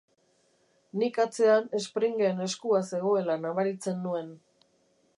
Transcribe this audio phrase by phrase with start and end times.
[1.01, 4.37] Nik atzean Springen eskua zegoela nabaritzen nuen.